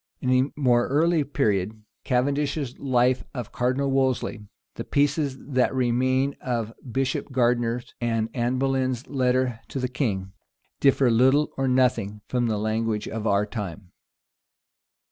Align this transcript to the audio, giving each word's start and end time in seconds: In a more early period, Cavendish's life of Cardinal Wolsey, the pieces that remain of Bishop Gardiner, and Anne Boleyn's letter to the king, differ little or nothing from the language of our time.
In 0.19 0.31
a 0.55 0.59
more 0.59 0.87
early 0.87 1.23
period, 1.23 1.83
Cavendish's 2.03 2.75
life 2.79 3.23
of 3.35 3.51
Cardinal 3.51 3.91
Wolsey, 3.91 4.47
the 4.73 4.83
pieces 4.83 5.37
that 5.39 5.75
remain 5.75 6.35
of 6.43 6.73
Bishop 6.91 7.31
Gardiner, 7.31 7.83
and 8.01 8.27
Anne 8.33 8.57
Boleyn's 8.57 9.05
letter 9.05 9.59
to 9.67 9.77
the 9.79 9.87
king, 9.87 10.31
differ 10.79 11.11
little 11.11 11.51
or 11.55 11.67
nothing 11.67 12.21
from 12.27 12.47
the 12.47 12.57
language 12.57 13.07
of 13.07 13.27
our 13.27 13.45
time. 13.45 13.91